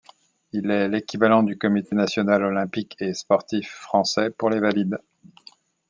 [0.51, 4.97] Il est l’équivalent du Comité national olympique et sportif français pour les valides.